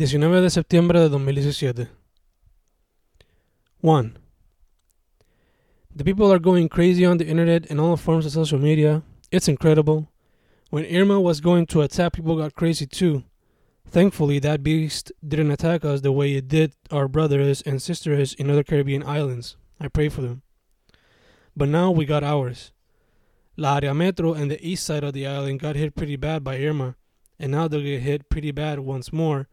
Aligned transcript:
19 0.00 0.40
de 0.40 0.48
septiembre 0.48 0.98
de 0.98 1.10
2017. 1.10 1.90
1. 3.82 4.16
The 5.94 6.04
people 6.04 6.32
are 6.32 6.38
going 6.38 6.70
crazy 6.70 7.04
on 7.04 7.18
the 7.18 7.26
internet 7.26 7.70
and 7.70 7.78
all 7.78 7.98
forms 7.98 8.24
of 8.24 8.32
social 8.32 8.58
media. 8.58 9.02
It's 9.30 9.46
incredible. 9.46 10.08
When 10.70 10.86
Irma 10.86 11.20
was 11.20 11.42
going 11.42 11.66
to 11.66 11.82
attack, 11.82 12.14
people 12.14 12.34
got 12.38 12.54
crazy 12.54 12.86
too. 12.86 13.24
Thankfully, 13.86 14.38
that 14.38 14.62
beast 14.62 15.12
didn't 15.22 15.50
attack 15.50 15.84
us 15.84 16.00
the 16.00 16.12
way 16.12 16.32
it 16.32 16.48
did 16.48 16.72
our 16.90 17.06
brothers 17.06 17.60
and 17.60 17.82
sisters 17.82 18.32
in 18.32 18.48
other 18.48 18.64
Caribbean 18.64 19.02
islands. 19.02 19.58
I 19.78 19.88
pray 19.88 20.08
for 20.08 20.22
them. 20.22 20.40
But 21.54 21.68
now 21.68 21.90
we 21.90 22.06
got 22.06 22.24
ours. 22.24 22.72
La 23.58 23.78
Área 23.78 23.94
Metro 23.94 24.32
and 24.32 24.50
the 24.50 24.66
east 24.66 24.86
side 24.86 25.04
of 25.04 25.12
the 25.12 25.26
island 25.26 25.60
got 25.60 25.76
hit 25.76 25.94
pretty 25.94 26.16
bad 26.16 26.42
by 26.42 26.58
Irma, 26.58 26.96
and 27.38 27.52
now 27.52 27.68
they'll 27.68 27.82
get 27.82 28.00
hit 28.00 28.30
pretty 28.30 28.50
bad 28.50 28.80
once 28.80 29.12
more, 29.12 29.46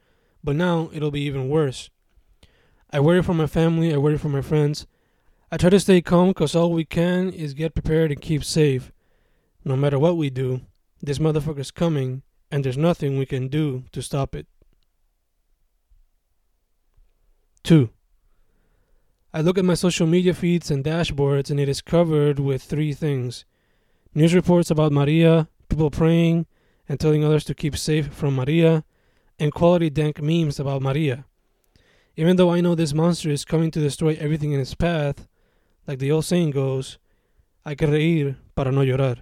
but 0.43 0.55
now 0.55 0.89
it'll 0.93 1.11
be 1.11 1.21
even 1.21 1.50
worse. 1.50 1.89
I 2.91 3.00
worry 3.00 3.21
for 3.21 3.33
my 3.33 3.47
family, 3.47 3.93
I 3.93 3.97
worry 3.97 4.18
for 4.18 4.29
my 4.29 4.41
friends. 4.41 4.87
I 5.51 5.57
try 5.57 5.69
to 5.69 5.79
stay 5.79 6.01
calm 6.01 6.29
because 6.29 6.55
all 6.55 6.71
we 6.71 6.86
can 6.86 7.29
is 7.29 7.54
get 7.54 7.73
prepared 7.73 8.11
and 8.11 8.21
keep 8.21 8.43
safe. 8.43 8.92
No 9.64 9.75
matter 9.75 10.00
what 10.00 10.18
we 10.18 10.29
do, 10.29 10.61
this 11.01 11.19
motherfucker's 11.19 11.71
coming, 11.71 12.23
and 12.51 12.64
there's 12.64 12.78
nothing 12.78 13.18
we 13.18 13.25
can 13.25 13.47
do 13.47 13.83
to 13.92 14.01
stop 14.01 14.36
it. 14.36 14.47
2. 17.64 17.89
I 19.33 19.42
look 19.42 19.57
at 19.57 19.65
my 19.65 19.73
social 19.73 20.07
media 20.07 20.33
feeds 20.33 20.71
and 20.71 20.83
dashboards, 20.83 21.51
and 21.51 21.59
it 21.59 21.67
is 21.67 21.81
covered 21.81 22.39
with 22.39 22.64
three 22.64 22.93
things 22.93 23.45
news 24.15 24.33
reports 24.33 24.71
about 24.71 24.92
Maria, 24.92 25.47
people 25.69 25.92
praying 25.92 26.47
and 26.89 27.00
telling 27.00 27.23
others 27.23 27.43
to 27.43 27.54
keep 27.54 27.78
safe 27.78 28.07
from 28.07 28.36
Maria, 28.36 28.83
and 29.39 29.54
quality 29.54 29.89
dank 29.89 30.21
memes 30.21 30.59
about 30.59 30.82
Maria. 30.82 31.25
Even 32.16 32.36
though 32.36 32.52
I 32.52 32.61
know 32.61 32.75
this 32.75 32.94
monster 32.94 33.30
is 33.30 33.45
coming 33.45 33.70
to 33.72 33.80
destroy 33.80 34.17
everything 34.20 34.52
in 34.52 34.59
its 34.59 34.73
path, 34.73 35.28
like 35.86 36.00
the 36.00 36.12
old 36.12 36.25
saying 36.25 36.52
goes, 36.52 36.98
hay 37.66 37.75
que 37.75 37.88
reír 37.88 38.38
para 38.56 38.72
no 38.72 38.81
llorar. 38.81 39.20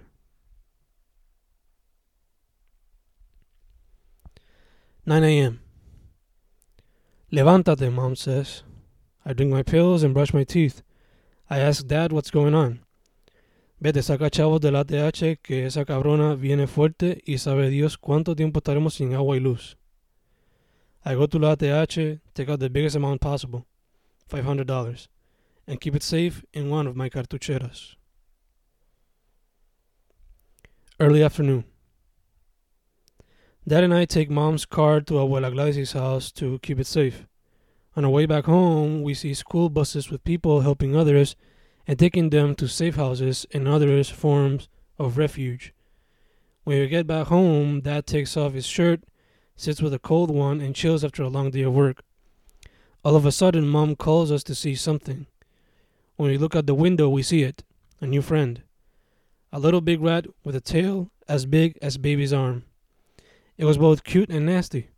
Nine 5.04 5.24
a.m. 5.24 5.60
Levántate, 7.30 7.92
mom 7.92 8.16
says. 8.16 8.62
I 9.24 9.32
drink 9.32 9.52
my 9.52 9.62
pills 9.62 10.02
and 10.02 10.14
brush 10.14 10.32
my 10.32 10.44
teeth. 10.44 10.82
I 11.50 11.58
ask 11.58 11.86
dad 11.86 12.12
what's 12.12 12.30
going 12.30 12.54
on. 12.54 12.80
Vete, 13.78 14.02
saca 14.02 14.30
chavos 14.30 14.60
del 14.60 14.74
ATH 14.74 15.38
que 15.42 15.66
esa 15.66 15.84
cabrona 15.84 16.34
viene 16.34 16.66
fuerte 16.66 17.20
y 17.26 17.38
sabe 17.38 17.68
Dios 17.68 17.98
cuánto 17.98 18.34
tiempo 18.34 18.58
estaremos 18.58 18.94
sin 18.94 19.14
agua 19.14 19.36
y 19.36 19.40
luz. 19.40 19.76
I 21.08 21.14
go 21.14 21.26
to 21.26 21.38
La 21.38 21.52
ATH, 21.52 22.18
take 22.34 22.48
out 22.48 22.58
the 22.58 22.68
biggest 22.68 22.96
amount 22.96 23.20
possible, 23.20 23.64
$500, 24.28 25.06
and 25.68 25.80
keep 25.80 25.94
it 25.94 26.02
safe 26.02 26.44
in 26.52 26.68
one 26.68 26.88
of 26.88 26.96
my 26.96 27.08
cartucheras. 27.08 27.94
Early 30.98 31.22
afternoon. 31.22 31.64
Dad 33.68 33.84
and 33.84 33.94
I 33.94 34.04
take 34.04 34.28
mom's 34.28 34.66
car 34.66 35.00
to 35.02 35.14
Abuela 35.14 35.52
Gladys' 35.52 35.92
house 35.92 36.32
to 36.32 36.58
keep 36.58 36.80
it 36.80 36.88
safe. 36.88 37.24
On 37.94 38.04
our 38.04 38.10
way 38.10 38.26
back 38.26 38.46
home, 38.46 39.04
we 39.04 39.14
see 39.14 39.32
school 39.32 39.70
buses 39.70 40.10
with 40.10 40.24
people 40.24 40.62
helping 40.62 40.96
others 40.96 41.36
and 41.86 41.96
taking 42.00 42.30
them 42.30 42.56
to 42.56 42.66
safe 42.66 42.96
houses 42.96 43.46
and 43.52 43.68
other 43.68 44.02
forms 44.02 44.68
of 44.98 45.18
refuge. 45.18 45.72
When 46.64 46.80
we 46.80 46.88
get 46.88 47.06
back 47.06 47.28
home, 47.28 47.82
Dad 47.82 48.08
takes 48.08 48.36
off 48.36 48.54
his 48.54 48.66
shirt, 48.66 49.04
sits 49.56 49.80
with 49.80 49.94
a 49.94 49.98
cold 49.98 50.30
one, 50.30 50.60
and 50.60 50.74
chills 50.74 51.04
after 51.04 51.22
a 51.22 51.28
long 51.28 51.50
day 51.50 51.62
of 51.62 51.74
work. 51.74 52.02
All 53.04 53.16
of 53.16 53.26
a 53.26 53.32
sudden, 53.32 53.66
Mom 53.68 53.96
calls 53.96 54.30
us 54.30 54.42
to 54.44 54.54
see 54.54 54.74
something. 54.74 55.26
When 56.16 56.30
we 56.30 56.38
look 56.38 56.54
out 56.54 56.66
the 56.66 56.74
window, 56.74 57.08
we 57.08 57.22
see 57.22 57.42
it 57.42 57.62
a 58.00 58.06
new 58.06 58.22
friend. 58.22 58.62
A 59.52 59.58
little 59.58 59.80
big 59.80 60.00
rat 60.00 60.26
with 60.44 60.54
a 60.54 60.60
tail 60.60 61.10
as 61.28 61.46
big 61.46 61.78
as 61.80 61.98
baby's 61.98 62.32
arm. 62.32 62.64
It 63.56 63.64
was 63.64 63.78
both 63.78 64.04
cute 64.04 64.30
and 64.30 64.46
nasty. 64.46 64.90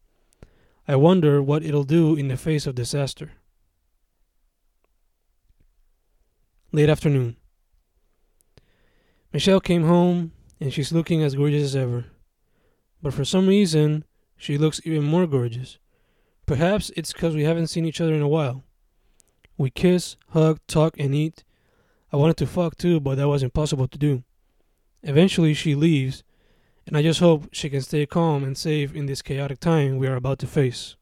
I 0.87 0.97
wonder 0.97 1.43
what 1.43 1.63
it'll 1.63 1.85
do 1.85 2.17
in 2.17 2.29
the 2.29 2.37
face 2.37 2.67
of 2.67 2.75
disaster. 2.75 3.33
Late 6.73 6.89
afternoon. 6.89 7.37
Michelle 9.33 9.61
came 9.61 9.85
home 9.85 10.33
and 10.61 10.73
she's 10.73 10.93
looking 10.93 11.23
as 11.23 11.35
gorgeous 11.35 11.63
as 11.63 11.77
ever. 11.77 12.07
But 13.03 13.15
for 13.15 13.25
some 13.25 13.47
reason, 13.47 14.05
she 14.39 14.57
looks 14.57 14.81
even 14.85 15.05
more 15.05 15.27
gorgeous. 15.27 15.79
Perhaps 16.47 16.91
it's 16.97 17.13
because 17.13 17.35
we 17.35 17.45
haven't 17.45 17.67
seen 17.67 17.85
each 17.85 18.01
other 18.01 18.15
in 18.15 18.23
a 18.23 18.29
while. 18.29 18.65
We 19.59 19.69
kiss, 19.69 20.17
hug, 20.31 20.61
talk, 20.69 20.99
and 20.99 21.15
eat. 21.15 21.45
I 22.13 22.17
wanted 22.17 22.39
to 22.39 22.47
fuck 22.47 22.79
too, 22.79 23.01
but 23.01 23.17
that 23.17 23.29
was 23.29 23.43
impossible 23.43 23.89
to 23.89 23.99
do. 23.99 24.23
Eventually, 25.03 25.53
she 25.53 25.75
leaves, 25.75 26.23
and 26.87 26.97
I 26.97 27.03
just 27.03 27.21
hope 27.21 27.49
she 27.53 27.69
can 27.69 27.83
stay 27.83 28.07
calm 28.07 28.45
and 28.45 28.57
safe 28.57 28.95
in 28.95 29.07
this 29.07 29.21
chaotic 29.21 29.61
time 29.61 29.99
we 29.99 30.07
are 30.07 30.17
about 30.17 30.39
to 30.39 30.47
face. 30.47 30.97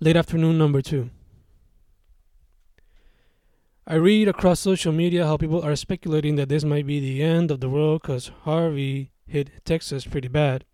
Late 0.00 0.16
afternoon 0.16 0.58
number 0.58 0.82
two. 0.82 1.10
I 3.86 3.94
read 3.94 4.26
across 4.26 4.58
social 4.58 4.92
media 4.92 5.26
how 5.26 5.36
people 5.36 5.62
are 5.62 5.76
speculating 5.76 6.36
that 6.36 6.48
this 6.48 6.64
might 6.64 6.86
be 6.86 6.98
the 6.98 7.22
end 7.22 7.50
of 7.50 7.60
the 7.60 7.68
world 7.68 8.02
because 8.02 8.30
Harvey 8.42 9.10
hit 9.26 9.64
Texas 9.64 10.04
pretty 10.04 10.28
bad, 10.28 10.64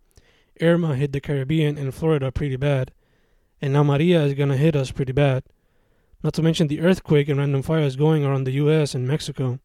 Irma 0.61 0.95
hit 0.95 1.13
the 1.13 1.21
Caribbean 1.21 1.77
and 1.77 1.93
Florida 1.93 2.31
pretty 2.31 2.57
bad, 2.57 2.91
and 3.61 3.73
now 3.73 3.83
Maria 3.83 4.23
is 4.23 4.33
gonna 4.33 4.57
hit 4.57 4.75
us 4.75 4.91
pretty 4.91 5.13
bad. 5.13 5.43
Not 6.23 6.33
to 6.33 6.41
mention 6.41 6.67
the 6.67 6.81
earthquake 6.81 7.29
and 7.29 7.39
random 7.39 7.61
fires 7.61 7.95
going 7.95 8.25
around 8.25 8.43
the 8.43 8.51
US 8.53 8.93
and 8.93 9.07
Mexico. 9.07 9.59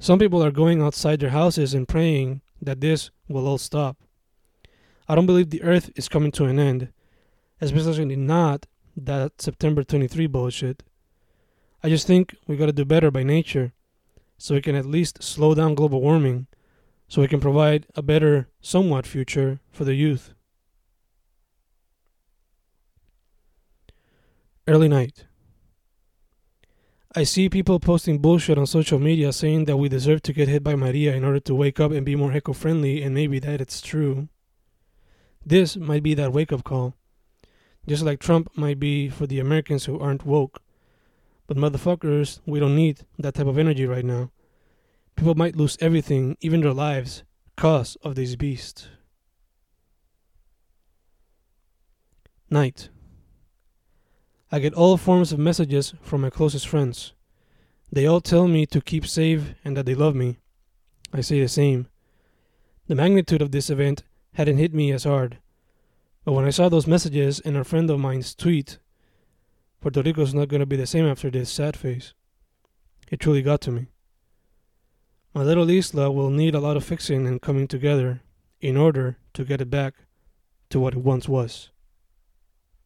Some 0.00 0.18
people 0.18 0.42
are 0.42 0.50
going 0.50 0.80
outside 0.80 1.20
their 1.20 1.30
houses 1.30 1.74
and 1.74 1.86
praying 1.86 2.40
that 2.60 2.80
this 2.80 3.10
will 3.28 3.46
all 3.46 3.58
stop. 3.58 3.98
I 5.08 5.14
don't 5.14 5.26
believe 5.26 5.50
the 5.50 5.62
earth 5.62 5.90
is 5.94 6.08
coming 6.08 6.32
to 6.32 6.46
an 6.46 6.58
end, 6.58 6.88
especially 7.60 8.16
not 8.16 8.66
that 8.96 9.42
September 9.42 9.84
23 9.84 10.26
bullshit. 10.26 10.82
I 11.82 11.88
just 11.88 12.06
think 12.06 12.34
we 12.46 12.56
gotta 12.56 12.72
do 12.72 12.84
better 12.84 13.10
by 13.10 13.22
nature 13.22 13.72
so 14.38 14.54
we 14.54 14.62
can 14.62 14.74
at 14.74 14.86
least 14.86 15.22
slow 15.22 15.54
down 15.54 15.74
global 15.74 16.00
warming 16.00 16.46
so 17.12 17.20
we 17.20 17.28
can 17.28 17.40
provide 17.40 17.84
a 17.94 18.00
better, 18.00 18.48
somewhat 18.62 19.06
future 19.06 19.60
for 19.70 19.84
the 19.84 19.92
youth. 19.92 20.32
Early 24.66 24.88
night. 24.88 25.26
I 27.14 27.24
see 27.24 27.50
people 27.50 27.78
posting 27.80 28.18
bullshit 28.18 28.56
on 28.56 28.64
social 28.64 28.98
media 28.98 29.30
saying 29.34 29.66
that 29.66 29.76
we 29.76 29.90
deserve 29.90 30.22
to 30.22 30.32
get 30.32 30.48
hit 30.48 30.64
by 30.64 30.74
Maria 30.74 31.14
in 31.14 31.22
order 31.22 31.40
to 31.40 31.54
wake 31.54 31.78
up 31.78 31.92
and 31.92 32.06
be 32.06 32.16
more 32.16 32.32
eco 32.32 32.54
friendly, 32.54 33.02
and 33.02 33.14
maybe 33.14 33.38
that 33.40 33.60
it's 33.60 33.82
true. 33.82 34.28
This 35.44 35.76
might 35.76 36.02
be 36.02 36.14
that 36.14 36.32
wake 36.32 36.50
up 36.50 36.64
call, 36.64 36.94
just 37.86 38.02
like 38.02 38.20
Trump 38.20 38.48
might 38.56 38.80
be 38.80 39.10
for 39.10 39.26
the 39.26 39.38
Americans 39.38 39.84
who 39.84 40.00
aren't 40.00 40.24
woke. 40.24 40.62
But 41.46 41.58
motherfuckers, 41.58 42.40
we 42.46 42.58
don't 42.58 42.74
need 42.74 43.00
that 43.18 43.34
type 43.34 43.48
of 43.48 43.58
energy 43.58 43.84
right 43.84 44.06
now. 44.06 44.30
People 45.16 45.34
might 45.34 45.56
lose 45.56 45.78
everything, 45.80 46.36
even 46.40 46.60
their 46.60 46.72
lives, 46.72 47.22
cause 47.56 47.96
of 48.02 48.14
this 48.14 48.34
beast. 48.36 48.88
Night. 52.50 52.88
I 54.50 54.58
get 54.58 54.74
all 54.74 54.96
forms 54.96 55.32
of 55.32 55.38
messages 55.38 55.94
from 56.02 56.20
my 56.20 56.30
closest 56.30 56.68
friends. 56.68 57.12
They 57.90 58.06
all 58.06 58.20
tell 58.20 58.48
me 58.48 58.66
to 58.66 58.80
keep 58.80 59.06
safe 59.06 59.54
and 59.64 59.76
that 59.76 59.86
they 59.86 59.94
love 59.94 60.14
me. 60.14 60.38
I 61.12 61.20
say 61.20 61.40
the 61.40 61.48
same. 61.48 61.88
The 62.86 62.94
magnitude 62.94 63.42
of 63.42 63.52
this 63.52 63.70
event 63.70 64.02
hadn't 64.34 64.58
hit 64.58 64.74
me 64.74 64.92
as 64.92 65.04
hard. 65.04 65.38
But 66.24 66.32
when 66.32 66.44
I 66.44 66.50
saw 66.50 66.68
those 66.68 66.86
messages 66.86 67.40
and 67.40 67.56
a 67.56 67.64
friend 67.64 67.90
of 67.90 68.00
mine's 68.00 68.34
tweet, 68.34 68.78
Puerto 69.80 70.02
Rico's 70.02 70.34
not 70.34 70.48
going 70.48 70.60
to 70.60 70.66
be 70.66 70.76
the 70.76 70.86
same 70.86 71.06
after 71.06 71.30
this 71.30 71.50
sad 71.50 71.76
face, 71.76 72.14
it 73.10 73.20
truly 73.20 73.42
got 73.42 73.60
to 73.62 73.70
me. 73.70 73.86
My 75.34 75.42
little 75.42 75.70
isla 75.70 76.10
will 76.10 76.28
need 76.28 76.54
a 76.54 76.60
lot 76.60 76.76
of 76.76 76.84
fixing 76.84 77.26
and 77.26 77.40
coming 77.40 77.66
together 77.66 78.20
in 78.60 78.76
order 78.76 79.16
to 79.32 79.44
get 79.44 79.62
it 79.62 79.70
back 79.70 79.94
to 80.68 80.78
what 80.78 80.92
it 80.92 81.00
once 81.00 81.26
was. 81.26 81.70